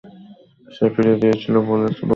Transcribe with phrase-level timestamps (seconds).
[0.67, 2.03] সে ফিরিয়ে দিয়েছিল বলছে।